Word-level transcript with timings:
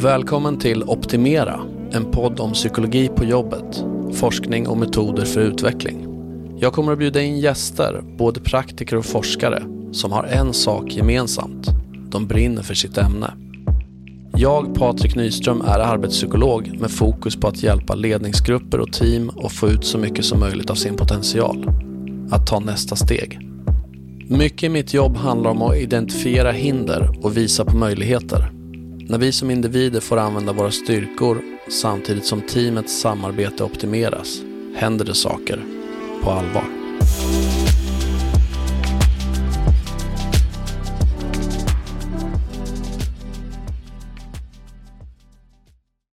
Välkommen 0.00 0.58
till 0.58 0.82
Optimera, 0.82 1.60
en 1.92 2.10
podd 2.10 2.40
om 2.40 2.52
psykologi 2.52 3.08
på 3.08 3.24
jobbet, 3.24 3.84
forskning 4.12 4.68
och 4.68 4.76
metoder 4.76 5.24
för 5.24 5.40
utveckling. 5.40 6.06
Jag 6.58 6.72
kommer 6.72 6.92
att 6.92 6.98
bjuda 6.98 7.22
in 7.22 7.38
gäster, 7.38 8.02
både 8.18 8.40
praktiker 8.40 8.96
och 8.96 9.04
forskare, 9.04 9.62
som 9.92 10.12
har 10.12 10.24
en 10.24 10.52
sak 10.52 10.92
gemensamt. 10.96 11.66
De 12.10 12.26
brinner 12.26 12.62
för 12.62 12.74
sitt 12.74 12.98
ämne. 12.98 13.34
Jag, 14.34 14.74
Patrik 14.74 15.16
Nyström, 15.16 15.60
är 15.60 15.78
arbetspsykolog 15.78 16.80
med 16.80 16.90
fokus 16.90 17.36
på 17.36 17.48
att 17.48 17.62
hjälpa 17.62 17.94
ledningsgrupper 17.94 18.80
och 18.80 18.92
team 18.92 19.30
att 19.44 19.52
få 19.52 19.68
ut 19.68 19.84
så 19.84 19.98
mycket 19.98 20.24
som 20.24 20.40
möjligt 20.40 20.70
av 20.70 20.74
sin 20.74 20.96
potential. 20.96 21.70
Att 22.30 22.46
ta 22.46 22.60
nästa 22.60 22.96
steg. 22.96 23.38
Mycket 24.28 24.62
i 24.62 24.68
mitt 24.68 24.94
jobb 24.94 25.16
handlar 25.16 25.50
om 25.50 25.62
att 25.62 25.76
identifiera 25.76 26.52
hinder 26.52 27.18
och 27.22 27.36
visa 27.36 27.64
på 27.64 27.76
möjligheter. 27.76 28.55
När 29.08 29.18
vi 29.18 29.32
som 29.32 29.50
individer 29.50 30.00
får 30.00 30.16
använda 30.16 30.52
våra 30.52 30.70
styrkor 30.70 31.42
samtidigt 31.68 32.24
som 32.24 32.42
teamets 32.42 33.00
samarbete 33.00 33.64
optimeras 33.64 34.42
händer 34.76 35.04
det 35.04 35.14
saker 35.14 35.64
på 36.22 36.30
allvar. 36.30 36.85